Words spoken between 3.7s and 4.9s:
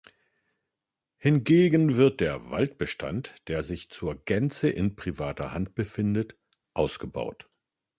zur Gänze